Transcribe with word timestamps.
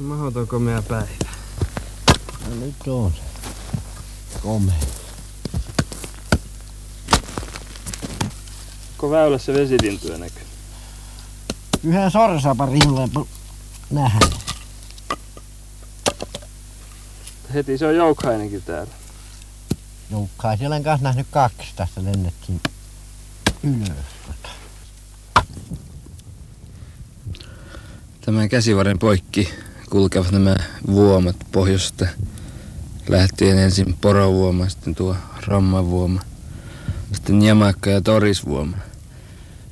Mahdoton 0.00 0.46
komea 0.46 0.82
päivä. 0.82 1.30
No 2.48 2.54
nyt 2.54 2.88
on 2.88 3.12
se. 3.12 3.20
Komea. 4.42 4.74
Onko 8.92 9.10
väylässä 9.10 9.52
vesilintuja 9.52 10.18
näkyy? 10.18 10.42
Yhden 11.84 12.10
sorsaparille 12.10 13.08
nähdään. 13.90 14.40
Heti 17.54 17.78
se 17.78 17.86
on 17.86 17.96
joukhainenkin 17.96 18.62
täällä. 18.62 18.92
Joukkaa 20.10 20.56
siellä 20.56 20.76
on 20.76 20.82
kanssa 20.82 21.04
nähnyt 21.04 21.26
kaksi 21.30 21.68
tässä 21.76 22.04
lennettiin 22.04 22.60
ylös. 23.62 23.96
Tämän 28.20 28.48
käsivarren 28.48 28.98
poikki 28.98 29.69
kulkevat 29.90 30.32
nämä 30.32 30.56
vuomat 30.86 31.36
pohjoista 31.52 32.06
lähtien 33.08 33.58
ensin 33.58 33.94
porovuoma, 34.00 34.68
sitten 34.68 34.94
tuo 34.94 35.16
rommavuoma, 35.46 36.20
sitten 37.12 37.42
jamakka 37.42 37.90
ja 37.90 38.00
torisvuoma. 38.00 38.76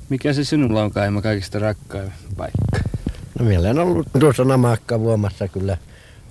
Mikä 0.09 0.33
se 0.33 0.45
sinulla 0.45 0.83
on 0.83 0.91
kaima 0.91 1.23
kaikista 1.23 1.59
rakkain 1.59 2.13
paikka? 2.37 2.91
No 3.39 3.45
meillä 3.45 3.71
on 3.71 3.79
ollut 3.79 4.07
tuossa 4.21 4.45
namakka 4.45 5.01
vuomassa 5.01 5.49
kyllä 5.49 5.77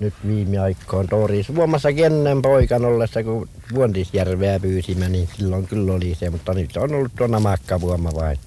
nyt 0.00 0.14
viime 0.26 0.58
aikoina 0.58 1.08
Toris 1.08 1.54
vuomassa 1.54 1.88
ennen 1.88 2.42
poikan 2.42 2.84
ollessa, 2.84 3.22
kun 3.22 3.48
Vuontisjärveä 3.74 4.60
pyysimme, 4.60 5.08
niin 5.08 5.28
silloin 5.36 5.66
kyllä 5.66 5.92
oli 5.92 6.14
se, 6.14 6.30
mutta 6.30 6.54
nyt 6.54 6.76
on 6.76 6.94
ollut 6.94 7.12
tuo 7.16 7.26
namakka 7.26 7.80
vuoma 7.80 8.10
vain 8.14 8.38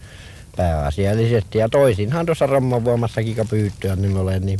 pääasiallisesti. 0.57 1.57
Ja 1.57 1.69
toisinhan 1.69 2.25
tuossa 2.25 2.45
Rommavuomassakin 2.45 3.35
kun 3.35 3.47
pyyttyä, 3.47 3.95
niin 3.95 4.17
olen 4.17 4.45
niin 4.45 4.59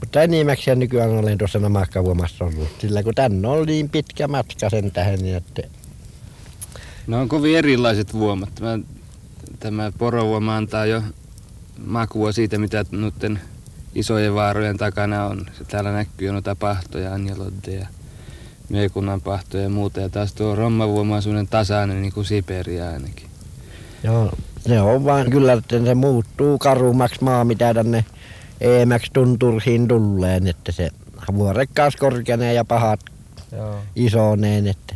mutta 0.00 0.22
enimmäkseen 0.22 0.78
nykyään 0.78 1.10
olen 1.10 1.38
tuossa 1.38 1.58
namakkavuomassa 1.58 2.44
ollut, 2.44 2.68
sillä 2.80 3.02
kun 3.02 3.14
tänne 3.14 3.48
on 3.48 3.66
niin 3.66 3.88
pitkä 3.88 4.28
matka 4.28 4.70
sen 4.70 4.90
tähän, 4.90 5.18
niin 5.18 5.36
että... 5.36 5.62
No 7.06 7.20
on 7.20 7.28
kovin 7.28 7.58
erilaiset 7.58 8.12
vuomat. 8.12 8.54
Tämä, 8.54 8.78
tämä 9.60 9.92
porovuoma 9.98 10.56
antaa 10.56 10.86
jo 10.86 11.02
makua 11.86 12.32
siitä, 12.32 12.58
mitä 12.58 12.84
noiden 12.90 13.40
isojen 13.94 14.34
vaarojen 14.34 14.76
takana 14.76 15.26
on. 15.26 15.46
Se 15.58 15.64
täällä 15.64 15.92
näkyy 15.92 16.32
noita 16.32 16.56
pahtoja, 16.56 17.12
Anjalodde 17.12 17.72
ja 17.72 17.86
Meekunnan 18.68 19.20
pahtoja 19.20 19.62
ja 19.62 19.68
muuta. 19.68 20.00
Ja 20.00 20.08
taas 20.08 20.32
tuo 20.32 20.54
rommavuoma 20.54 21.16
on 21.16 21.22
sellainen 21.22 21.48
tasainen 21.48 22.02
niin 22.02 22.12
kuin 22.12 22.24
Siberia 22.26 22.90
ainakin. 22.90 23.28
Joo, 24.02 24.32
ne 24.68 24.80
on 24.80 25.04
vaan 25.04 25.30
kyllä, 25.30 25.52
että 25.52 25.84
se 25.84 25.94
muuttuu 25.94 26.58
karummaksi 26.58 27.24
maa, 27.24 27.44
mitä 27.44 27.74
tänne 27.74 28.04
eemmäksi 28.60 29.10
tunturhiin 29.12 29.88
tulleen, 29.88 30.46
että 30.46 30.72
se 30.72 30.90
vuorekkaas 31.34 31.96
korkenee 31.96 32.54
ja 32.54 32.64
pahat 32.64 33.00
Joo. 33.52 33.78
isoneen, 33.96 34.66
että 34.66 34.94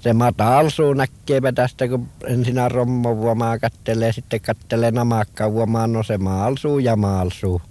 se 0.00 0.12
matalsuu 0.12 0.92
näkeepä 0.92 1.52
tästä, 1.52 1.88
kun 1.88 2.08
ensin 2.26 2.70
rommovuomaa 2.70 3.58
kattelee, 3.58 4.12
sitten 4.12 4.40
kattelee 4.40 4.90
namakkavuomaa, 4.90 5.86
no 5.86 6.02
se 6.02 6.18
maalsuu 6.18 6.78
ja 6.78 6.96
maalsuu. 6.96 7.62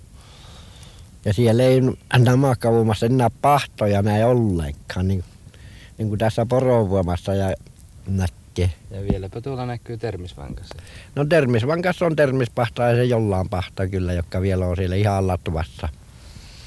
Ja 1.25 1.33
siellä 1.33 1.63
ei 1.63 1.81
namakkavuomassa 2.17 3.05
enää 3.05 3.29
pahtoja 3.41 4.01
näin 4.01 4.25
ollenkaan, 4.25 5.07
niin, 5.07 5.23
niin 5.97 6.09
kuin 6.09 6.19
tässä 6.19 6.45
porovuomassa 6.45 7.33
ja 7.33 7.55
näkee. 8.61 8.77
Ja 8.91 9.11
vieläpä 9.11 9.41
tuolla 9.41 9.65
näkyy 9.65 9.97
termisvankas. 9.97 10.69
No 11.15 11.25
termisvankas 11.25 12.01
on 12.01 12.15
termispahta 12.15 12.83
ja 12.83 12.95
se 12.95 13.03
jollain 13.03 13.49
pahta 13.49 13.87
kyllä, 13.87 14.13
joka 14.13 14.41
vielä 14.41 14.65
on 14.67 14.75
siellä 14.75 14.95
ihan 14.95 15.27
latuvassa. 15.27 15.89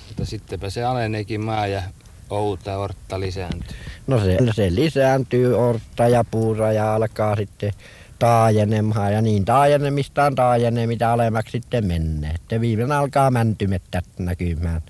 Mutta 0.09 0.25
sittenpä 0.25 0.71
se 0.71 0.85
aleneekin 0.85 1.41
maa 1.41 1.67
ja 1.67 1.83
outa 2.31 2.79
ortta 2.79 3.21
lisääntyy. 3.21 3.77
No 4.07 4.19
se, 4.19 4.39
se 4.55 4.75
lisääntyy 4.75 5.55
ortta 5.55 6.09
ja 6.09 6.25
puura 6.31 6.73
ja 6.73 6.95
alkaa 6.95 7.37
sitten 7.37 7.73
taajenemaan 8.19 9.13
ja 9.13 9.23
niin 9.23 9.45
taajenemistaan 9.45 10.35
taajenee 10.35 10.87
mitä 10.87 11.13
alemmaksi 11.13 11.53
sitten 11.53 11.87
menee. 11.87 12.31
Että 12.31 12.61
viimein 12.61 12.93
alkaa 12.93 13.31
mäntymettä 13.31 14.03
näkymään. 14.19 14.83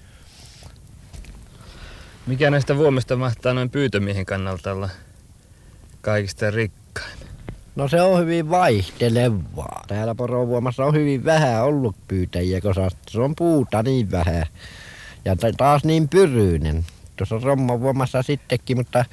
Mikä 2.27 2.51
näistä 2.51 2.77
vuomista 2.77 3.17
mahtaa 3.17 3.55
noin 3.55 3.71
pyytömiehen 3.71 4.27
kannalta 4.27 4.73
olla 4.73 4.89
kaikista 6.01 6.51
rikkain? 6.97 7.19
No 7.77 7.89
se 7.89 8.03
on 8.03 8.21
hyvin 8.21 8.51
vaihtelevaa. 8.51 9.85
Täällä 9.89 10.15
porovuomassa 10.15 10.85
on 10.85 10.95
hyvin 10.95 11.25
vähän 11.25 11.65
ollut 11.65 11.97
pyytäjiä, 12.09 12.61
koska 12.61 12.89
se 13.09 13.21
on 13.21 13.35
puuta 13.37 13.83
niin 13.83 14.11
vähän. 14.11 14.47
Ja 15.25 15.37
taas 15.57 15.85
niin 15.85 16.09
pyryinen. 16.09 16.85
Tuossa 17.17 17.41
rommavuomassa 17.43 18.23
sittenkin, 18.23 18.77
mutta 18.77 19.05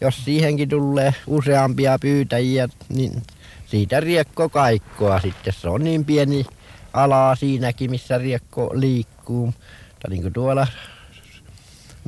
jos 0.00 0.24
siihenkin 0.24 0.68
tulee 0.68 1.14
useampia 1.26 1.98
pyytäjiä, 1.98 2.68
niin 2.88 3.22
siitä 3.66 4.00
riekko 4.00 4.48
kaikkoa 4.48 5.20
sitten. 5.20 5.52
Se 5.52 5.68
on 5.68 5.84
niin 5.84 6.04
pieni 6.04 6.46
ala 6.92 7.36
siinäkin, 7.36 7.90
missä 7.90 8.18
riekko 8.18 8.70
liikkuu. 8.74 9.46
Mutta 9.46 10.08
niin 10.08 10.22
kuin 10.22 10.32
tuolla 10.32 10.66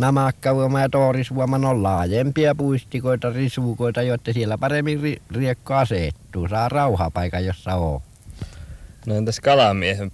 namakkavuoma 0.00 0.80
ja 0.80 0.88
toorisvuoma 0.88 1.56
on 1.56 1.82
laajempia 1.82 2.54
puistikoita, 2.54 3.30
risuukoita, 3.30 4.02
jotta 4.02 4.32
siellä 4.32 4.58
paremmin 4.58 5.00
ri- 5.00 5.22
riekko 5.36 5.74
asettuu. 5.74 6.48
Saa 6.48 6.68
rauhapaikan, 6.68 7.44
jossa 7.44 7.74
on. 7.74 8.00
No 9.06 9.14
entäs 9.14 9.40
kalamiehen 9.40 10.12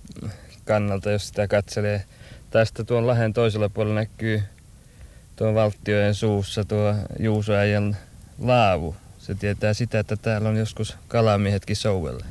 kannalta, 0.65 1.11
jos 1.11 1.29
sitä 1.29 1.49
katselee? 1.49 2.05
Tästä 2.51 2.85
tuon 2.85 3.07
lahen 3.07 3.33
toisella 3.33 3.69
puolella 3.69 3.95
näkyy 4.01 4.43
tuon 5.37 5.55
valtiojen 5.55 6.15
suussa 6.15 6.65
tuo 6.65 6.95
Juusoäijän 7.19 7.97
laavu. 8.39 8.97
Se 9.19 9.35
tietää 9.35 9.75
sitä, 9.75 9.99
että 9.99 10.17
täällä 10.17 10.49
on 10.49 10.57
joskus 10.57 10.97
kalamiehetkin 11.09 11.77
souvelle. 11.77 12.25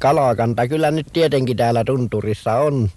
Kalakanta 0.00 0.68
kyllä 0.68 0.90
nyt 0.90 1.06
tietenkin 1.12 1.56
täällä 1.56 1.84
tunturissa 1.84 2.56
on 2.56 2.90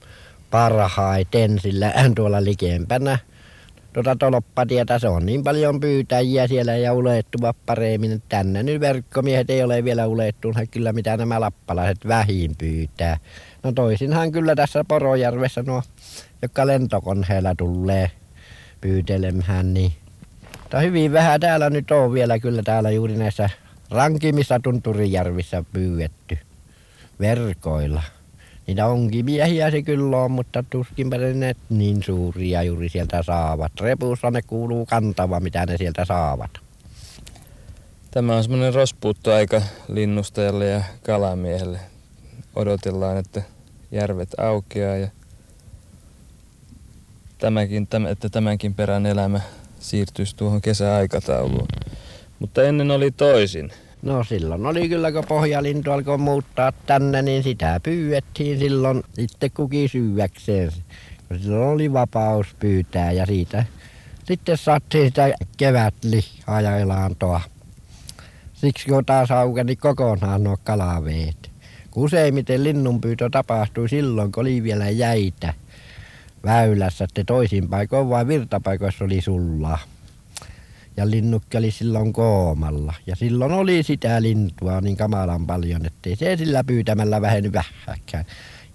parhaiten, 0.51 1.59
sillä 1.59 1.93
tuolla 2.15 2.43
likempänä 2.43 3.19
tuota 3.93 4.15
tolppatietä, 4.15 4.99
se 4.99 5.07
on 5.07 5.25
niin 5.25 5.43
paljon 5.43 5.79
pyytäjiä 5.79 6.47
siellä 6.47 6.75
ja 6.77 6.93
ulettuva 6.93 7.53
paremmin. 7.65 8.23
Tänne 8.29 8.63
nyt 8.63 8.79
verkkomiehet 8.79 9.49
ei 9.49 9.63
ole 9.63 9.83
vielä 9.83 10.07
ulettunut 10.07 10.57
kyllä 10.71 10.93
mitä 10.93 11.17
nämä 11.17 11.39
lappalaiset 11.39 12.07
vähin 12.07 12.51
pyytää. 12.57 13.17
No 13.63 13.71
toisinhan 13.71 14.31
kyllä 14.31 14.55
tässä 14.55 14.83
Porojärvessä 14.87 15.63
nuo, 15.63 15.81
jotka 16.41 16.67
lentokoneella 16.67 17.55
tulee 17.55 18.11
pyytelemään, 18.81 19.73
niin 19.73 19.93
mutta 20.73 20.81
hyvin 20.81 21.11
vähän 21.11 21.39
täällä 21.39 21.69
nyt 21.69 21.91
on 21.91 22.13
vielä 22.13 22.39
kyllä 22.39 22.63
täällä 22.63 22.91
juuri 22.91 23.17
näissä 23.17 23.49
rankimissa 23.89 24.59
tunturijärvissä 24.59 25.63
pyydetty 25.73 26.37
verkoilla. 27.19 28.01
Niitä 28.67 28.85
onkin 28.85 29.25
miehiä 29.25 29.71
se 29.71 29.81
kyllä 29.81 30.17
on, 30.17 30.31
mutta 30.31 30.63
tuskinpä 30.69 31.17
ne 31.17 31.55
niin 31.69 32.03
suuria 32.03 32.63
juuri 32.63 32.89
sieltä 32.89 33.23
saavat. 33.23 33.71
Repussa 33.81 34.31
ne 34.31 34.41
kuuluu 34.41 34.85
kantava, 34.85 35.39
mitä 35.39 35.65
ne 35.65 35.77
sieltä 35.77 36.05
saavat. 36.05 36.51
Tämä 38.11 38.35
on 38.35 38.43
semmoinen 38.43 38.73
rospuuttoaika 38.73 39.61
linnustajalle 39.87 40.67
ja 40.67 40.83
kalamiehelle. 41.03 41.79
Odotellaan, 42.55 43.17
että 43.17 43.41
järvet 43.91 44.29
aukeaa 44.39 44.95
ja 44.95 45.07
tämäkin, 47.37 47.87
että 48.11 48.29
tämänkin 48.29 48.73
perän 48.73 49.05
elämä 49.05 49.41
siirtyisi 49.79 50.35
tuohon 50.35 50.61
kesäaikatauluun. 50.61 51.67
Mutta 52.39 52.63
ennen 52.63 52.91
oli 52.91 53.11
toisin. 53.11 53.71
No 54.03 54.23
silloin 54.23 54.65
oli 54.65 54.89
kyllä, 54.89 55.11
kun 55.11 55.23
pohjalintu 55.27 55.91
alkoi 55.91 56.17
muuttaa 56.17 56.71
tänne, 56.71 57.21
niin 57.21 57.43
sitä 57.43 57.79
pyydettiin 57.83 58.59
silloin 58.59 59.03
itse 59.17 59.49
kukin 59.49 59.89
syökseen. 59.89 60.71
Silloin 61.41 61.69
oli 61.69 61.93
vapaus 61.93 62.47
pyytää 62.59 63.11
ja 63.11 63.25
siitä 63.25 63.65
sitten 64.23 64.57
saatiin 64.57 65.05
sitä 65.05 65.33
kevätlihaa 65.57 66.61
ja 66.61 66.77
elantoa. 66.77 67.41
Siksi 68.53 68.87
kun 68.87 69.05
taas 69.05 69.31
aukeni 69.31 69.75
kokonaan 69.75 70.43
nuo 70.43 70.57
kalaveet. 70.63 71.51
Useimmiten 71.95 72.63
linnunpyytö 72.63 73.29
tapahtui 73.29 73.89
silloin, 73.89 74.31
kun 74.31 74.41
oli 74.41 74.63
vielä 74.63 74.89
jäitä 74.89 75.53
väylässä, 76.45 77.03
että 77.03 77.23
toisin 77.23 77.69
paikoin 77.69 78.09
vain 78.09 78.27
virtapaikoissa 78.27 79.05
oli 79.05 79.21
sullaa 79.21 79.77
ja 80.97 81.09
linnukki 81.09 81.57
oli 81.57 81.71
silloin 81.71 82.13
koomalla. 82.13 82.93
Ja 83.07 83.15
silloin 83.15 83.51
oli 83.51 83.83
sitä 83.83 84.21
lintua 84.21 84.81
niin 84.81 84.97
kamalan 84.97 85.47
paljon, 85.47 85.85
ettei 85.85 86.15
se 86.15 86.37
sillä 86.37 86.63
pyytämällä 86.63 87.21
väheny 87.21 87.51
vähäkään. 87.53 88.25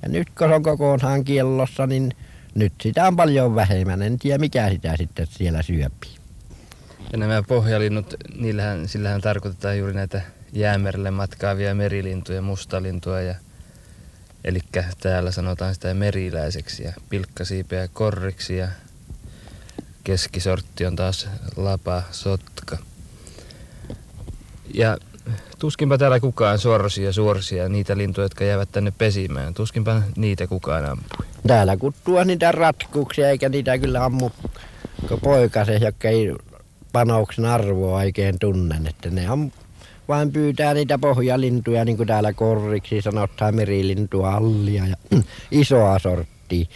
Ja 0.02 0.08
nyt 0.08 0.30
kun 0.30 0.48
se 0.48 0.54
on 0.54 0.62
kokonaan 0.62 1.24
kiellossa, 1.24 1.86
niin 1.86 2.12
nyt 2.54 2.72
sitä 2.82 3.06
on 3.06 3.16
paljon 3.16 3.54
vähemmän. 3.54 4.02
En 4.02 4.18
tiedä 4.18 4.38
mikä 4.38 4.68
sitä 4.70 4.96
sitten 4.96 5.26
siellä 5.26 5.62
syöpii. 5.62 6.16
Ja 7.12 7.18
nämä 7.18 7.42
pohjalinnut, 7.42 8.14
niillähän, 8.38 8.88
sillähän 8.88 9.20
tarkoitetaan 9.20 9.78
juuri 9.78 9.94
näitä 9.94 10.22
jäämerelle 10.52 11.10
matkaavia 11.10 11.74
merilintuja, 11.74 12.42
mustalintua 12.42 13.20
ja 13.20 13.34
Eli 14.44 14.60
täällä 15.00 15.30
sanotaan 15.30 15.74
sitä 15.74 15.94
meriläiseksi 15.94 16.82
ja 16.82 16.92
pilkkasiipeä 17.08 17.88
korriksi 17.88 18.56
ja 18.56 18.68
keskisortti 20.08 20.86
on 20.86 20.96
taas 20.96 21.28
lapa 21.56 22.02
sotka. 22.10 22.78
Ja 24.74 24.96
tuskinpa 25.58 25.98
täällä 25.98 26.20
kukaan 26.20 26.58
sorsia 26.58 27.04
ja 27.04 27.12
suorsia 27.12 27.68
niitä 27.68 27.96
lintuja, 27.96 28.24
jotka 28.24 28.44
jäävät 28.44 28.72
tänne 28.72 28.92
pesimään. 28.98 29.54
Tuskinpa 29.54 30.02
niitä 30.16 30.46
kukaan 30.46 30.84
ampui. 30.84 31.26
Täällä 31.46 31.76
kun 31.76 31.94
tuo 32.04 32.24
niitä 32.24 32.52
ratkuksia, 32.52 33.30
eikä 33.30 33.48
niitä 33.48 33.78
kyllä 33.78 34.04
ammu 34.04 34.30
poikase, 35.22 35.76
jotka 35.76 36.08
ei 36.08 36.34
panoksen 36.92 37.44
arvoa 37.44 37.96
oikein 37.96 38.38
tunnen. 38.38 38.86
Että 38.86 39.10
ne 39.10 39.30
on, 39.30 39.52
vain 40.08 40.32
pyytää 40.32 40.74
niitä 40.74 40.98
pohjalintuja, 40.98 41.84
niin 41.84 41.96
kuin 41.96 42.06
täällä 42.06 42.32
korriksi 42.32 43.02
sanotaan 43.02 43.54
merilintua, 43.54 44.34
allia 44.34 44.86
ja 44.86 44.96
isoa 45.50 45.98
sorttia. 45.98 46.66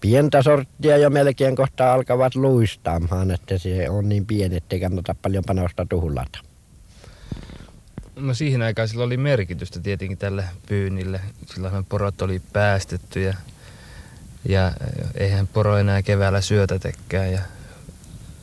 Pientä 0.00 0.42
sorttia 0.42 0.96
jo 0.96 1.10
melkein 1.10 1.56
kohta 1.56 1.92
alkavat 1.92 2.34
luistaamaan, 2.34 3.30
että 3.30 3.58
se 3.58 3.90
on 3.90 4.08
niin 4.08 4.26
pieni, 4.26 4.56
ettei 4.56 4.80
kannata 4.80 5.14
paljon 5.22 5.44
panosta 5.46 5.86
tuhlata. 5.88 6.38
No 8.16 8.34
siihen 8.34 8.62
aikaan 8.62 8.88
sillä 8.88 9.04
oli 9.04 9.16
merkitystä 9.16 9.80
tietenkin 9.80 10.18
tälle 10.18 10.44
pyynnille. 10.68 11.20
Silloinhan 11.54 11.84
porot 11.84 12.22
oli 12.22 12.42
päästetty 12.52 13.22
ja, 13.22 13.34
ja 14.48 14.72
eihän 15.14 15.46
poro 15.46 15.76
enää 15.76 16.02
keväällä 16.02 16.40
syötätekään 16.40 17.32
ja 17.32 17.40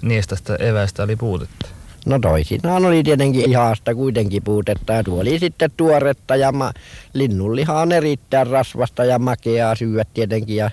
niestasta 0.01 0.55
evästä 0.55 1.03
oli 1.03 1.15
puutetta. 1.15 1.65
No 2.05 2.19
toisinaan 2.19 2.85
oli 2.85 3.03
tietenkin 3.03 3.49
ihasta 3.49 3.95
kuitenkin 3.95 4.43
puutetta 4.43 4.93
ja 4.93 5.03
tuo 5.03 5.21
oli 5.21 5.39
sitten 5.39 5.71
tuoretta 5.77 6.35
ja 6.35 6.51
ma- 6.51 6.73
linnunliha 7.13 7.81
on 7.81 7.91
erittäin 7.91 8.47
rasvasta 8.47 9.05
ja 9.05 9.19
makeaa 9.19 9.75
syödä 9.75 10.05
tietenkin 10.13 10.55
ja 10.55 10.71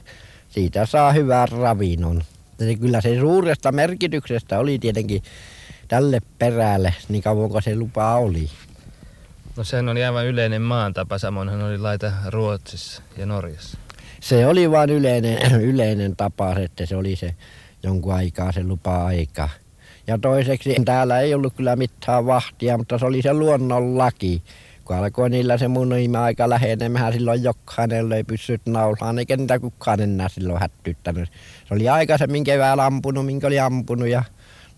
siitä 0.52 0.86
saa 0.86 1.12
hyvän 1.12 1.48
ravinnon. 1.48 2.22
Eli 2.60 2.76
kyllä 2.76 3.00
se 3.00 3.20
suuresta 3.20 3.72
merkityksestä 3.72 4.58
oli 4.58 4.78
tietenkin 4.78 5.22
tälle 5.88 6.18
perälle, 6.38 6.94
niin 7.08 7.22
kauan 7.22 7.50
kuin 7.50 7.62
se 7.62 7.76
lupa 7.76 8.14
oli. 8.14 8.50
No 9.56 9.64
sehän 9.64 9.88
oli 9.88 10.04
aivan 10.04 10.26
yleinen 10.26 10.62
maantapa, 10.62 11.18
samoinhan 11.18 11.62
oli 11.62 11.78
laita 11.78 12.12
Ruotsissa 12.26 13.02
ja 13.18 13.26
Norjassa. 13.26 13.78
Se 14.20 14.46
oli 14.46 14.70
vain 14.70 14.90
yleinen, 14.90 15.52
yleinen 15.72 16.16
tapa, 16.16 16.54
että 16.58 16.86
se 16.86 16.96
oli 16.96 17.16
se 17.16 17.34
jonkun 17.82 18.14
aikaa 18.14 18.52
se 18.52 18.64
lupa-aika. 18.64 19.48
Ja 20.06 20.18
toiseksi 20.18 20.74
täällä 20.84 21.20
ei 21.20 21.34
ollut 21.34 21.54
kyllä 21.56 21.76
mitään 21.76 22.26
vahtia, 22.26 22.78
mutta 22.78 22.98
se 22.98 23.04
oli 23.04 23.22
se 23.22 23.34
luonnonlaki. 23.34 24.42
Kun 24.92 24.98
alkoi 24.98 25.30
niillä 25.30 25.58
se 25.58 25.68
mun 25.68 25.92
aika 26.20 26.50
lähenemään, 26.50 27.12
silloin 27.12 27.42
jokainen 27.42 28.08
löi 28.08 28.24
pyssyt 28.24 28.66
naulaan, 28.66 29.18
eikä 29.18 29.36
niitä 29.36 29.58
kukaan 29.58 30.00
enää 30.00 30.28
silloin 30.28 30.60
hättyttänyt. 30.60 31.28
Se 31.68 31.74
oli 31.74 31.88
aikaisemmin 31.88 32.44
keväällä 32.44 32.86
ampunut, 32.86 33.26
minkä 33.26 33.46
oli 33.46 33.58
ampunut 33.58 34.08
ja 34.08 34.24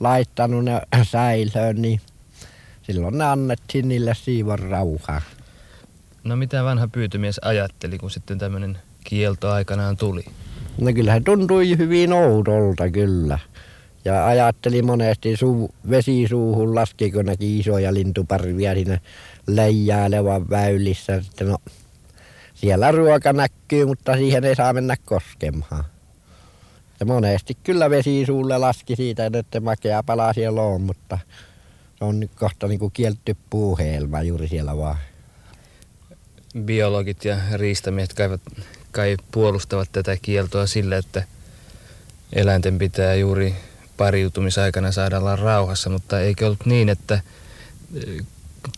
laittanut 0.01 0.65
ne 0.65 0.81
säilöön, 1.03 1.83
niin 1.83 2.01
silloin 2.83 3.19
ne 3.19 3.25
annettiin 3.25 3.89
niille 3.89 4.15
siivon 4.15 4.59
rauhaa. 4.59 5.21
No 6.25 6.37
mitä 6.37 6.65
vanha 6.65 6.89
pyytömies 6.89 7.41
ajatteli, 7.43 7.99
kun 7.99 8.11
sitten 8.11 8.39
tämmöinen 8.39 8.79
kielto 9.05 9.51
aikanaan 9.51 9.97
tuli? 9.97 10.25
No 10.81 10.93
kyllä 10.93 11.15
se 11.15 11.21
tuntui 11.21 11.79
hyvin 11.79 12.13
oudolta 12.13 12.91
kyllä. 12.91 13.39
Ja 14.05 14.27
ajatteli 14.27 14.83
monesti 14.83 15.37
suu, 15.37 15.75
vesisuuhun 15.91 16.75
laski, 16.75 17.11
kun 17.11 17.25
näki 17.25 17.59
isoja 17.59 17.95
lintuparvia 17.95 18.75
siinä 18.75 18.99
leijailevan 19.47 20.51
väylissä. 20.51 21.23
Sitten 21.23 21.49
no, 21.49 21.57
siellä 22.55 22.93
ruoka 22.93 23.33
näkyy, 23.33 23.87
mutta 23.87 24.17
siihen 24.17 24.45
ei 24.45 24.55
saa 24.55 24.73
mennä 24.73 24.97
koskemaan. 25.05 25.85
Ja 27.01 27.07
monesti 27.07 27.57
kyllä 27.63 27.91
vesisuulle 27.91 28.59
laski 28.59 28.97
siitä, 28.97 29.31
että 29.33 29.61
makea 29.61 30.03
pala 30.03 30.33
siellä 30.33 30.63
on, 30.63 30.83
mutta 30.83 31.19
se 31.99 32.05
on 32.05 32.21
nyt 32.21 32.31
kohta 32.35 32.69
niin 32.69 32.79
kuin 32.79 32.93
kielty 32.93 33.37
puuheelma 33.51 34.23
juuri 34.23 34.49
siellä 34.49 34.77
vaan. 34.77 34.99
Biologit 36.61 37.25
ja 37.25 37.37
riistamiehet 37.53 38.15
kai, 38.15 38.39
kai 38.93 39.17
puolustavat 39.33 39.89
tätä 39.93 40.17
kieltoa 40.23 40.67
sille, 40.67 40.97
että 40.97 41.25
eläinten 42.33 42.79
pitää 42.79 43.15
juuri 43.15 43.55
pariutumisaikana 43.97 44.93
saada 44.93 45.19
olla 45.19 45.37
rauhassa, 45.37 45.91
mutta 45.91 46.21
eikö 46.21 46.47
ollut 46.47 46.67
niin, 46.67 46.89
että 46.89 47.21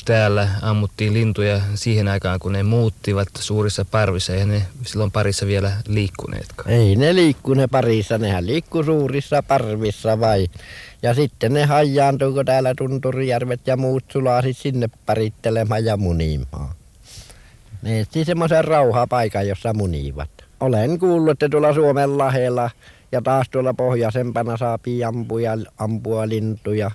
täällä 0.04 0.48
ammuttiin 0.62 1.14
lintuja 1.14 1.60
siihen 1.74 2.08
aikaan, 2.08 2.40
kun 2.40 2.52
ne 2.52 2.62
muuttivat 2.62 3.28
suurissa 3.38 3.84
parvissa, 3.84 4.32
ja 4.32 4.46
ne 4.46 4.62
silloin 4.82 5.10
parissa 5.10 5.46
vielä 5.46 5.72
liikkuneetkaan. 5.88 6.70
Ei 6.70 6.96
ne 6.96 7.14
liikkune 7.14 7.66
parissa, 7.66 8.18
nehän 8.18 8.46
liikkuu 8.46 8.84
suurissa 8.84 9.42
parvissa 9.42 10.20
vai. 10.20 10.46
Ja 11.02 11.14
sitten 11.14 11.54
ne 11.54 11.64
hajaantuu, 11.64 12.32
kun 12.32 12.44
täällä 12.44 12.74
Tunturijärvet 12.78 13.66
ja 13.66 13.76
muut 13.76 14.04
sulasit 14.12 14.56
sinne 14.56 14.90
parittelemaan 15.06 15.84
ja 15.84 15.96
munimaan. 15.96 16.74
Ne 17.82 18.00
etsi 18.00 18.24
semmoisen 18.24 18.64
rauhapaikan, 18.64 19.48
jossa 19.48 19.74
munivat. 19.74 20.30
Olen 20.60 20.98
kuullut, 20.98 21.32
että 21.32 21.48
tuolla 21.48 21.74
Suomen 21.74 22.18
lahella 22.18 22.70
ja 23.12 23.22
taas 23.22 23.48
tuolla 23.50 23.74
pohjoisempana 23.74 24.56
saa 24.56 24.78
ampuja, 25.06 25.52
ampua 25.78 26.28
lintuja 26.28 26.90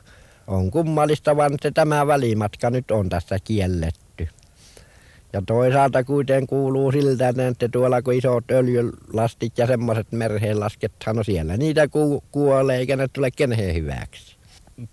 on 0.48 0.72
kummallista 0.72 1.38
vaan, 1.38 1.54
että 1.54 1.72
tämä 1.72 2.08
välimatka 2.08 2.70
nyt 2.70 2.92
on 2.92 3.10
tässä 3.10 3.40
kielletty. 3.44 4.28
Ja 5.34 5.42
toisaalta 5.48 6.04
kuitenkin 6.04 6.48
kuuluu 6.48 6.92
siltä, 6.92 7.34
että 7.48 7.70
tuolla 7.70 8.02
kun 8.02 8.14
isot 8.14 8.52
öljylastit 8.52 9.58
ja 9.58 9.68
semmoiset 9.68 10.12
merheen 10.12 10.60
laskethan, 10.60 11.16
no 11.16 11.24
siellä 11.24 11.58
niitä 11.58 11.88
ku- 11.88 12.24
kuolee 12.32 12.78
eikä 12.78 12.96
ne 12.96 13.08
tule 13.08 13.32
keneen 13.32 13.76
hyväksi. 13.76 14.36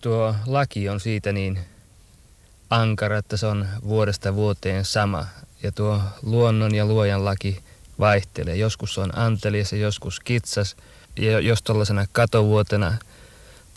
Tuo 0.01 0.35
laki 0.47 0.89
on 0.89 1.01
siitä 1.01 1.33
niin 1.33 1.59
ankara, 2.71 3.19
että 3.19 3.37
se 3.37 3.47
on 3.47 3.67
vuodesta 3.89 4.35
vuoteen 4.35 4.85
sama. 4.85 5.27
Ja 5.63 5.73
tuo 5.73 6.01
luonnon 6.23 6.75
ja 6.75 6.87
luojan 6.87 7.25
laki 7.25 7.59
vaihtelee. 7.99 8.57
Joskus 8.57 8.99
on 8.99 9.19
antelias 9.19 9.73
ja 9.73 9.79
joskus 9.79 10.21
kitsas. 10.21 10.77
Jos 11.43 11.63
tuollaisena 11.63 12.07
katovuotena 12.13 12.95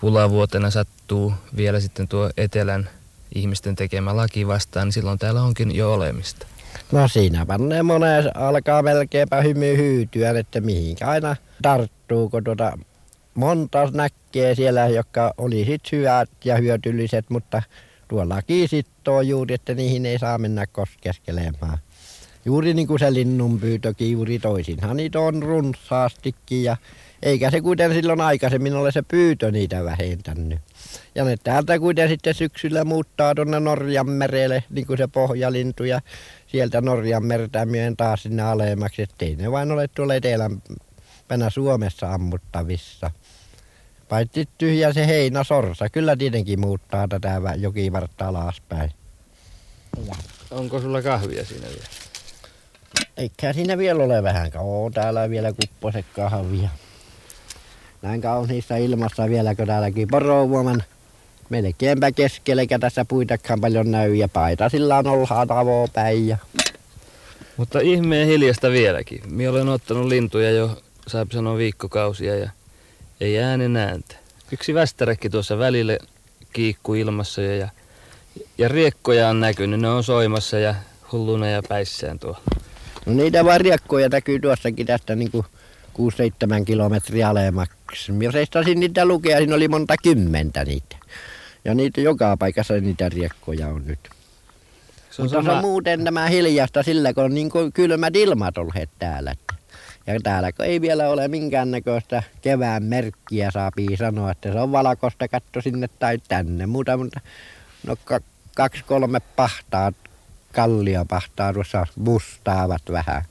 pulavuotena 0.01 0.69
sattuu 0.69 1.33
vielä 1.57 1.79
sitten 1.79 2.07
tuo 2.07 2.29
etelän 2.37 2.89
ihmisten 3.35 3.75
tekemä 3.75 4.15
laki 4.15 4.47
vastaan, 4.47 4.87
niin 4.87 4.93
silloin 4.93 5.19
täällä 5.19 5.41
onkin 5.41 5.75
jo 5.75 5.93
olemista. 5.93 6.47
No 6.91 7.07
siinä 7.07 7.45
panee 7.45 7.83
monen 7.83 8.37
alkaa 8.37 8.81
melkeinpä 8.81 9.41
hymy 9.41 9.77
hyytyä, 9.77 10.39
että 10.39 10.61
mihinkä 10.61 11.07
aina 11.07 11.35
tarttuu, 11.61 12.29
kun 12.29 12.43
tuota 12.43 12.77
monta 13.33 13.91
näkee 13.93 14.55
siellä, 14.55 14.87
jotka 14.87 15.33
oli 15.37 15.65
sit 15.65 15.91
hyvät 15.91 16.29
ja 16.45 16.57
hyötylliset, 16.57 17.29
mutta 17.29 17.63
tuo 18.07 18.29
laki 18.29 18.67
sittoo 18.67 19.21
juuri, 19.21 19.55
että 19.55 19.73
niihin 19.73 20.05
ei 20.05 20.19
saa 20.19 20.37
mennä 20.37 20.67
koskeskelemaan. 20.67 21.77
Juuri 22.45 22.73
niin 22.73 22.87
kuin 22.87 22.99
se 22.99 23.13
linnunpyytökin 23.13 24.11
juuri 24.11 24.39
toisinhan 24.39 24.97
niitä 24.97 25.19
on 25.19 25.43
runsaastikin 25.43 26.63
ja 26.63 26.77
eikä 27.23 27.51
se 27.51 27.61
kuitenkin 27.61 27.97
silloin 27.97 28.21
aikaisemmin 28.21 28.75
ole 28.75 28.91
se 28.91 29.01
pyytö 29.01 29.51
niitä 29.51 29.83
vähentänyt. 29.83 30.59
Ja 31.15 31.23
ne 31.23 31.37
täältä 31.43 31.79
kuitenkin 31.79 32.09
sitten 32.09 32.33
syksyllä 32.33 32.83
muuttaa 32.83 33.35
tuonne 33.35 33.59
Norjan 33.59 34.09
merelle, 34.09 34.63
niin 34.69 34.87
kuin 34.87 34.97
se 34.97 35.07
pohjalintu 35.07 35.83
ja 35.83 36.01
sieltä 36.47 36.81
Norjan 36.81 37.25
mertä 37.25 37.65
myöen 37.65 37.97
taas 37.97 38.23
sinne 38.23 38.43
alemmaksi, 38.43 39.01
ettei 39.01 39.35
ne 39.35 39.51
vain 39.51 39.71
ole 39.71 39.87
tuolla 39.87 40.15
etelämpänä 40.15 41.49
Suomessa 41.49 42.13
ammuttavissa. 42.13 43.11
Paitsi 44.09 44.49
tyhjä 44.57 44.93
se 44.93 45.07
heinäsorsa, 45.07 45.89
kyllä 45.89 46.15
tietenkin 46.15 46.59
muuttaa 46.59 47.07
tätä 47.07 47.41
jokivartta 47.57 48.27
alaspäin. 48.27 48.91
Onko 50.51 50.79
sulla 50.79 51.01
kahvia 51.01 51.45
siinä 51.45 51.67
vielä? 51.67 51.85
Eikä 53.17 53.53
siinä 53.53 53.77
vielä 53.77 54.03
ole 54.03 54.23
vähän 54.23 54.51
kauan. 54.51 54.91
täällä 54.91 55.29
vielä 55.29 55.53
kupposet 55.53 56.05
kahvia 56.15 56.69
näin 58.01 58.21
kauniissa 58.21 58.75
ilmassa 58.75 59.29
vielä, 59.29 59.55
kun 59.55 59.67
täälläkin 59.67 60.07
porovuoman 60.07 60.83
melkeinpä 61.49 62.11
keskellä, 62.11 62.61
eikä 62.61 62.79
tässä 62.79 63.05
puitakaan 63.05 63.61
paljon 63.61 63.91
näy 63.91 64.15
ja 64.15 64.27
paita 64.27 64.69
sillä 64.69 64.97
on 64.97 65.07
olhaa 65.07 65.45
päin. 65.93 66.27
Ja... 66.27 66.37
Mutta 67.57 67.79
ihmeen 67.79 68.27
hiljasta 68.27 68.69
vieläkin. 68.69 69.21
Minä 69.29 69.49
olen 69.49 69.69
ottanut 69.69 70.05
lintuja 70.05 70.51
jo, 70.51 70.81
saa 71.07 71.25
sanoa 71.31 71.57
viikkokausia 71.57 72.35
ja 72.35 72.49
ei 73.21 73.39
äänen 73.39 73.77
ääntä. 73.77 74.15
Yksi 74.51 74.73
västäräkki 74.73 75.29
tuossa 75.29 75.57
välillä 75.57 75.97
kiikkuu 76.53 76.95
ilmassa 76.95 77.41
ja, 77.41 77.69
ja 78.57 78.67
riekkoja 78.67 79.29
on 79.29 79.39
näkynyt, 79.39 79.79
ne 79.79 79.89
on 79.89 80.03
soimassa 80.03 80.59
ja 80.59 80.75
hulluna 81.11 81.49
ja 81.49 81.63
päissään 81.69 82.19
tuolla. 82.19 82.41
No 83.05 83.13
niitä 83.13 83.45
vaan 83.45 83.61
riekkoja 83.61 84.09
näkyy 84.09 84.39
tuossakin 84.39 84.85
tästä 84.87 85.15
niin 85.15 85.31
kuin 85.31 85.45
6-7 86.61 86.65
kilometriä 86.65 87.29
alemmaksi. 87.29 87.80
Minä 88.09 88.31
seistasin 88.31 88.79
niitä 88.79 89.05
lukea, 89.05 89.37
siinä 89.37 89.55
oli 89.55 89.67
monta 89.67 89.95
kymmentä 90.03 90.65
niitä. 90.65 90.95
Ja 91.65 91.73
niitä 91.73 92.01
joka 92.01 92.37
paikassa 92.37 92.73
niitä 92.73 93.09
riekkoja 93.09 93.67
on 93.67 93.81
nyt. 93.85 93.99
Se 95.11 95.21
on 95.21 95.25
Mutta 95.25 95.41
se 95.41 95.45
sama, 95.45 95.57
on 95.57 95.61
muuten 95.61 96.03
nämä 96.03 96.27
hiljasta 96.27 96.83
sillä, 96.83 97.13
kun 97.13 97.23
on 97.23 97.33
niin 97.33 97.49
kuin 97.49 97.73
kylmät 97.73 98.15
ilmat 98.15 98.57
olleet 98.57 98.89
täällä. 98.99 99.35
Ja 100.07 100.19
täällä 100.23 100.51
kun 100.51 100.65
ei 100.65 100.81
vielä 100.81 101.09
ole 101.09 101.27
minkäännäköistä 101.27 102.23
kevään 102.41 102.83
merkkiä, 102.83 103.51
saapii 103.51 103.97
sanoa, 103.97 104.31
että 104.31 104.51
se 104.51 104.59
on 104.59 104.71
valkoista 104.71 105.27
katto 105.27 105.61
sinne 105.61 105.87
tai 105.87 106.17
tänne. 106.27 106.65
Muuta, 106.65 106.97
mutta 106.97 107.19
no 107.87 107.95
ka- 108.05 108.19
kaksi 108.55 108.83
kolme 108.83 109.19
pahtaa, 109.19 109.91
kalliopahtaa 110.53 111.53
tuossa 111.53 111.87
mustaavat 111.95 112.81
vähän. 112.91 113.23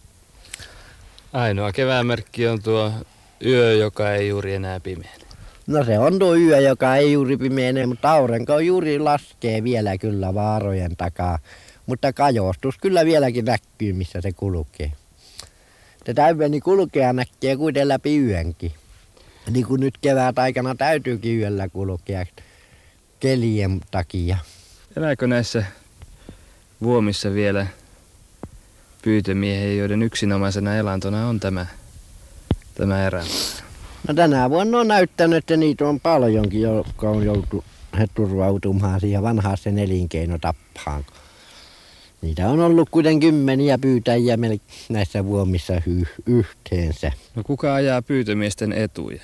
ainoa 1.33 1.73
keväämerkki 1.73 2.49
on 2.49 2.63
tuo 2.63 2.93
yö, 3.47 3.75
joka 3.75 4.13
ei 4.13 4.29
juuri 4.29 4.55
enää 4.55 4.81
pimeä. 4.81 5.11
No 5.67 5.85
se 5.85 5.99
on 5.99 6.19
tuo 6.19 6.35
yö, 6.35 6.61
joka 6.61 6.97
ei 6.97 7.13
juuri 7.13 7.37
pimeene, 7.37 7.87
mutta 7.87 8.11
aurinko 8.11 8.59
juuri 8.59 8.99
laskee 8.99 9.65
vielä 9.65 9.99
kyllä 9.99 10.35
vaarojen 10.35 10.97
takaa. 10.97 11.39
Mutta 11.87 12.13
kajostus 12.13 12.79
kyllä 12.79 13.05
vieläkin 13.05 13.45
näkyy, 13.45 13.93
missä 13.93 14.21
se 14.21 14.33
kulkee. 14.33 14.93
Se 16.07 16.15
täyveni 16.15 16.61
kulkea 16.61 17.13
näkee 17.13 17.57
kuitenkin 17.57 17.89
läpi 17.89 18.19
yönkin. 18.19 18.73
Niin 19.51 19.67
kuin 19.67 19.81
nyt 19.81 19.99
kevät 19.99 20.39
aikana 20.39 20.75
täytyykin 20.75 21.41
yöllä 21.41 21.69
kulkea 21.69 22.27
kelien 23.21 23.81
takia. 23.91 24.37
Elääkö 24.97 25.27
näissä 25.27 25.65
vuomissa 26.83 27.35
vielä 27.35 27.67
pyytömiehiä, 29.03 29.73
joiden 29.73 30.03
yksinomaisena 30.03 30.77
elantona 30.77 31.29
on 31.29 31.41
tämä, 31.41 31.67
tämä 32.81 33.07
erä? 33.07 33.23
No 34.09 34.15
tänä 34.15 34.51
vuonna 34.51 34.79
on 34.79 34.89
näyttänyt, 34.89 35.39
että 35.39 35.57
niitä 35.57 35.89
on 35.89 36.01
paljonkin, 36.01 36.61
jotka 36.61 37.11
on 37.11 37.25
joutu 37.25 37.65
he 37.99 38.07
turvautumaan 38.15 39.01
siihen 39.01 39.23
vanhaaseen 39.23 39.79
elinkeinotappaan. 39.79 41.05
Niitä 42.23 42.49
on 42.49 42.61
ollut 42.61 42.91
kuitenkin 42.91 43.35
kymmeniä 43.35 43.79
pyytäjiä 43.79 44.39
näissä 44.89 45.25
vuomissa 45.25 45.75
hy- 45.75 46.23
yhteensä. 46.27 47.13
No 47.35 47.43
kuka 47.45 47.75
ajaa 47.75 48.03
pyytömiesten 48.03 48.73
etuja? 48.73 49.21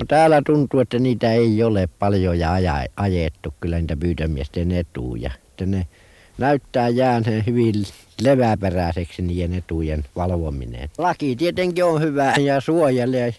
No 0.00 0.06
täällä 0.08 0.42
tuntuu, 0.46 0.80
että 0.80 0.98
niitä 0.98 1.32
ei 1.32 1.62
ole 1.62 1.88
paljon 1.98 2.38
ja 2.38 2.52
aja, 2.52 2.86
ajettu 2.96 3.54
kyllä 3.60 3.78
niitä 3.78 3.96
pyytämiesten 3.96 4.72
etuja. 4.72 5.30
Että 5.36 5.66
ne 5.66 5.86
näyttää 6.40 6.88
jääneen 6.88 7.46
hyvin 7.46 7.74
leväperäiseksi 8.20 9.22
niiden 9.22 9.54
etujen 9.54 10.04
valvominen. 10.16 10.90
Laki 10.98 11.36
tietenkin 11.36 11.84
on 11.84 12.00
hyvä 12.00 12.34
ja 12.40 12.60
suojelee 12.60 13.34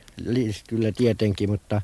kyllä 0.68 0.92
tietenkin, 0.92 1.50
mutta 1.50 1.82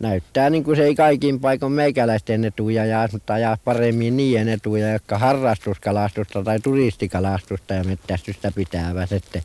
näyttää 0.00 0.50
niin 0.50 0.64
kuin 0.64 0.76
se 0.76 0.84
ei 0.84 0.94
kaikin 0.94 1.40
paikoin 1.40 1.72
meikäläisten 1.72 2.44
etuja 2.44 2.84
ja 2.84 3.08
ajaa 3.28 3.58
paremmin 3.64 4.16
niiden 4.16 4.48
etuja, 4.48 4.92
jotka 4.92 5.18
harrastuskalastusta 5.18 6.42
tai 6.42 6.60
turistikalastusta 6.60 7.74
ja 7.74 7.84
mettästystä 7.84 8.52
pitävät. 8.54 9.12
Että 9.12 9.42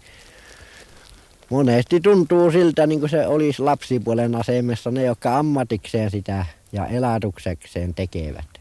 monesti 1.50 2.01
tuntuu 2.01 2.51
siltä, 2.51 2.88
niin 2.88 3.00
kuin 3.00 3.10
se 3.10 3.28
olisi 3.28 3.62
lapsipuolen 3.62 4.36
asemassa 4.36 4.92
ne, 4.92 5.04
jotka 5.04 5.38
ammatikseen 5.38 6.12
sitä 6.12 6.46
ja 6.72 6.86
elatuksekseen 6.86 7.94
tekevät. 7.94 8.59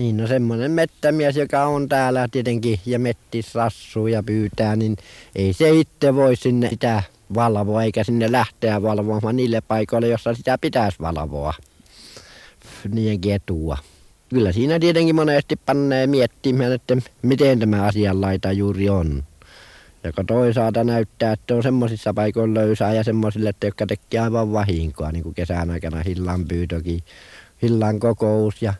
Niin, 0.00 0.16
no 0.16 0.26
semmoinen 0.26 0.70
mettämies, 0.70 1.36
joka 1.36 1.64
on 1.64 1.88
täällä 1.88 2.28
tietenkin 2.30 2.80
ja 2.86 2.98
mettis 2.98 3.54
rassuu 3.54 4.06
ja 4.06 4.22
pyytää, 4.22 4.76
niin 4.76 4.96
ei 5.36 5.52
se 5.52 5.70
itse 5.70 6.14
voi 6.14 6.36
sinne 6.36 6.68
sitä 6.68 7.02
valvoa 7.34 7.82
eikä 7.82 8.04
sinne 8.04 8.32
lähteä 8.32 8.82
valvomaan 8.82 9.36
niille 9.36 9.60
paikoille, 9.60 10.08
jossa 10.08 10.34
sitä 10.34 10.58
pitäisi 10.58 10.98
valvoa. 11.00 11.54
Niidenkin 12.88 13.34
etua. 13.34 13.78
Kyllä 14.28 14.52
siinä 14.52 14.78
tietenkin 14.78 15.14
monesti 15.14 15.56
pannee 15.56 16.06
miettimään, 16.06 16.72
että 16.72 16.96
miten 17.22 17.58
tämä 17.58 17.82
asianlaita 17.82 18.52
juuri 18.52 18.88
on. 18.88 19.22
Joka 20.04 20.24
toisaalta 20.24 20.84
näyttää, 20.84 21.32
että 21.32 21.54
on 21.54 21.62
semmoisissa 21.62 22.14
paikoilla 22.14 22.54
löysää 22.54 22.94
ja 22.94 23.04
semmoisille, 23.04 23.48
että 23.48 23.66
jotka 23.66 23.86
tekee 23.86 24.20
aivan 24.20 24.52
vahinkoa, 24.52 25.12
niin 25.12 25.22
kuin 25.22 25.34
kesän 25.34 25.70
aikana 25.70 26.02
hillan 26.06 26.44
pyytökin, 26.44 27.00
hillan 27.62 28.00
kokous 28.00 28.62
ja 28.62 28.74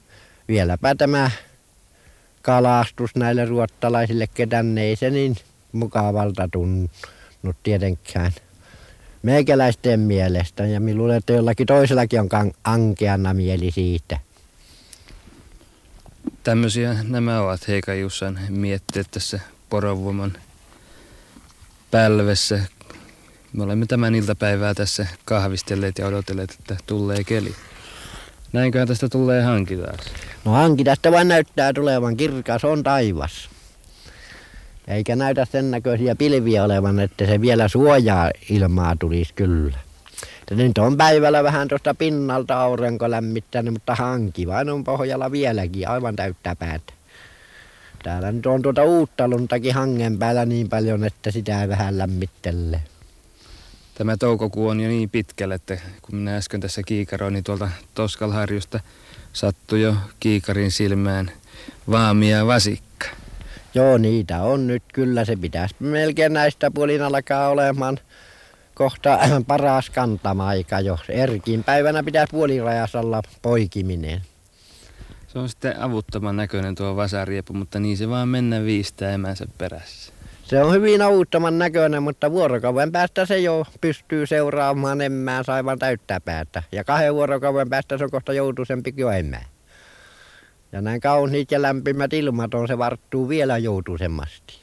vieläpä 0.50 0.94
tämä 0.94 1.30
kalastus 2.42 3.14
näille 3.14 3.44
ruottalaisille, 3.44 4.26
ketään 4.26 4.78
ei 4.78 4.96
se 4.96 5.10
niin 5.10 5.36
mukavalta 5.72 6.48
tunnut 6.52 7.56
tietenkään 7.62 8.32
meikäläisten 9.22 10.00
mielestä. 10.00 10.66
Ja 10.66 10.80
minä 10.80 10.98
luulen, 10.98 11.16
että 11.16 11.32
jollakin 11.32 11.66
toisellakin 11.66 12.20
on 12.20 12.52
ankeana 12.64 13.34
mieli 13.34 13.70
siitä. 13.70 14.18
Tämmöisiä 16.42 16.96
nämä 17.02 17.40
ovat 17.40 17.68
Heika 17.68 17.94
Jussan 17.94 18.38
mietteet 18.48 19.10
tässä 19.10 19.40
porovuoman 19.70 20.32
pälvessä. 21.90 22.60
Me 23.52 23.62
olemme 23.62 23.86
tämän 23.86 24.14
iltapäivää 24.14 24.74
tässä 24.74 25.06
kahvistelleet 25.24 25.98
ja 25.98 26.06
odotelleet, 26.06 26.50
että 26.50 26.76
tulee 26.86 27.24
keli. 27.24 27.54
Näinköhän 28.52 28.88
tästä 28.88 29.08
tulee 29.08 29.42
hanki. 29.42 29.78
No 30.44 30.52
hanki 30.52 30.84
tästä 30.84 31.12
vain 31.12 31.28
näyttää 31.28 31.72
tulevan 31.72 32.16
kirkas 32.16 32.64
on 32.64 32.82
taivas. 32.82 33.48
Eikä 34.88 35.16
näytä 35.16 35.46
sen 35.52 35.70
näköisiä 35.70 36.16
pilviä 36.16 36.64
olevan, 36.64 37.00
että 37.00 37.26
se 37.26 37.40
vielä 37.40 37.68
suojaa 37.68 38.30
ilmaa 38.50 38.96
tulisi 38.96 39.34
kyllä. 39.34 39.78
Että 40.40 40.54
nyt 40.54 40.78
on 40.78 40.96
päivällä 40.96 41.42
vähän 41.42 41.68
tuosta 41.68 41.94
pinnalta 41.94 42.62
aurinko 42.62 43.10
lämmittänyt, 43.10 43.72
mutta 43.72 43.94
hanki 43.94 44.46
vain 44.46 44.70
on 44.70 44.84
pohjalla 44.84 45.32
vieläkin 45.32 45.88
aivan 45.88 46.16
täyttä 46.16 46.56
päätä. 46.56 46.92
Täällä 48.02 48.32
nyt 48.32 48.46
on 48.46 48.62
tuota 48.62 48.84
uutta 48.84 49.28
luntakin 49.28 49.74
hangen 49.74 50.18
päällä 50.18 50.46
niin 50.46 50.68
paljon, 50.68 51.04
että 51.04 51.30
sitä 51.30 51.68
vähän 51.68 51.98
lämmittelee. 51.98 52.82
Tämä 54.00 54.16
toukokuu 54.16 54.68
on 54.68 54.80
jo 54.80 54.88
niin 54.88 55.10
pitkällä, 55.10 55.54
että 55.54 55.78
kun 56.02 56.14
minä 56.14 56.36
äsken 56.36 56.60
tässä 56.60 56.82
kiikaroin, 56.86 57.32
niin 57.34 57.44
tuolta 57.44 57.68
Toskalharjusta 57.94 58.80
sattui 59.32 59.82
jo 59.82 59.94
kiikarin 60.20 60.70
silmään 60.70 61.30
vaamia 61.90 62.46
vasikka. 62.46 63.06
Joo, 63.74 63.98
niitä 63.98 64.42
on 64.42 64.66
nyt 64.66 64.82
kyllä. 64.92 65.24
Se 65.24 65.36
pitäisi 65.36 65.74
melkein 65.80 66.32
näistä 66.32 66.70
puolin 66.70 67.02
alkaa 67.02 67.48
olemaan 67.48 67.98
kohta 68.74 69.18
paras 69.46 69.90
kantamaika 69.90 70.80
jo. 70.80 70.98
Erkin 71.08 71.64
päivänä 71.64 72.02
pitäisi 72.02 72.30
puolirajassa 72.30 73.00
olla 73.00 73.22
poikiminen. 73.42 74.22
Se 75.28 75.38
on 75.38 75.48
sitten 75.48 75.80
avuttoman 75.82 76.36
näköinen 76.36 76.74
tuo 76.74 76.96
vasariepu, 76.96 77.52
mutta 77.52 77.80
niin 77.80 77.96
se 77.96 78.08
vaan 78.08 78.28
mennä 78.28 78.64
viistää 78.64 79.10
emänsä 79.10 79.46
perässä. 79.58 80.12
Se 80.50 80.62
on 80.62 80.72
hyvin 80.72 81.02
avuttoman 81.02 81.58
näköinen, 81.58 82.02
mutta 82.02 82.30
vuorokauden 82.30 82.92
päästä 82.92 83.26
se 83.26 83.38
jo 83.38 83.66
pystyy 83.80 84.26
seuraamaan 84.26 85.00
emmään 85.00 85.44
aivan 85.46 85.78
täyttää 85.78 86.20
päätä. 86.20 86.62
Ja 86.72 86.84
kahden 86.84 87.14
vuorokauden 87.14 87.68
päästä 87.68 87.98
se 87.98 88.04
on 88.04 88.10
kohta 88.10 88.32
joutuisempi 88.32 88.94
jo 88.96 89.10
emmään. 89.10 89.44
Ja 90.72 90.80
näin 90.80 91.00
kauniit 91.00 91.50
ja 91.50 91.62
lämpimät 91.62 92.12
ilmat 92.12 92.54
on, 92.54 92.68
se 92.68 92.78
varttuu 92.78 93.28
vielä 93.28 93.58
joutuisemmasti. 93.58 94.58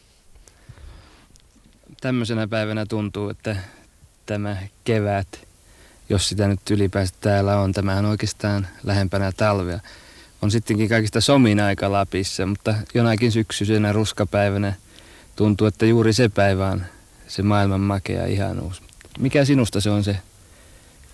Tämmöisenä 2.01 2.48
päivänä 2.48 2.86
tuntuu, 2.86 3.29
että 3.29 3.56
tämä 4.25 4.58
kevät, 4.84 5.27
jos 6.10 6.29
sitä 6.29 6.48
nyt 6.48 6.70
ylipäänsä 6.72 7.13
täällä 7.22 7.60
on, 7.60 7.72
tämähän 7.72 8.06
on 8.06 8.12
oikeastaan 8.12 8.67
lähempänä 8.84 9.32
talvea. 9.32 9.79
On 10.41 10.51
sittenkin 10.51 10.89
kaikista 10.89 11.22
somin 11.22 11.60
aika 11.60 11.91
Lapissa, 11.91 12.46
mutta 12.46 12.75
jonakin 12.94 13.32
syksyisenä 13.32 13.94
ruskapäivänä 13.94 14.74
tuntuu, 15.38 15.67
että 15.67 15.86
juuri 15.86 16.13
se 16.13 16.29
päivä 16.29 16.67
on 16.67 16.86
se 17.27 17.44
maailman 17.44 17.82
makea 17.82 18.25
ihanuus. 18.25 18.82
Mikä 19.20 19.46
sinusta 19.46 19.82
se 19.82 19.89
on 19.89 20.03
se 20.03 20.17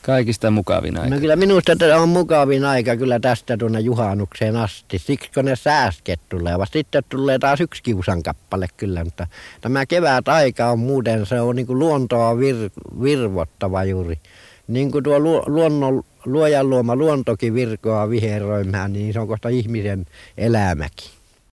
kaikista 0.01 0.51
mukavin 0.51 0.97
aika? 0.97 1.15
No 1.15 1.21
kyllä 1.21 1.35
minusta 1.35 1.75
tämä 1.75 2.01
on 2.01 2.09
mukavin 2.09 2.65
aika 2.65 2.97
kyllä 2.97 3.19
tästä 3.19 3.57
tuonne 3.57 3.79
juhannukseen 3.79 4.55
asti. 4.55 4.99
Siksi 4.99 5.31
kun 5.33 5.45
ne 5.45 5.55
sääsket 5.55 6.19
tulevat. 6.29 6.69
Sitten 6.73 7.03
tulee 7.09 7.39
taas 7.39 7.61
yksi 7.61 7.83
kiusan 7.83 8.23
kappale 8.23 8.67
kyllä, 8.77 9.03
mutta 9.03 9.27
tämä 9.61 9.85
kevät 9.85 10.27
aika 10.27 10.69
on 10.69 10.79
muuten, 10.79 11.25
se 11.25 11.41
on 11.41 11.55
niin 11.55 11.67
kuin 11.67 11.79
luontoa 11.79 12.39
vir, 12.39 12.55
virvottava 13.01 13.83
juuri. 13.83 14.19
Niin 14.67 14.91
kuin 14.91 15.03
tuo 15.03 15.19
luo, 15.19 15.43
luonnon, 15.45 16.03
luojan 16.25 16.69
luoma 16.69 16.95
luontokin 16.95 17.53
virkoa 17.53 18.09
viheroimaan, 18.09 18.93
niin 18.93 19.13
se 19.13 19.19
on 19.19 19.27
kohta 19.27 19.49
ihmisen 19.49 20.05
elämäkin. 20.37 21.22